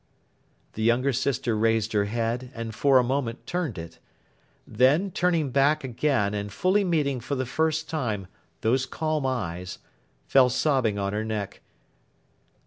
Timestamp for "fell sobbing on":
10.25-11.13